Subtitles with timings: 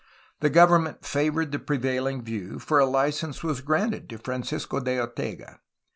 [0.39, 5.59] The government favored the prevaihng view, for a license was granted to Francisco de Ortega.